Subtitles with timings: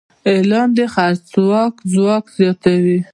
[0.33, 2.99] اعلان د خرڅلاو ځواک زیاتوي.